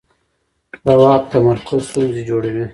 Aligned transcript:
د 0.85 0.87
واک 1.01 1.23
تمرکز 1.33 1.81
ستونزې 1.89 2.21
جوړوي 2.29 2.65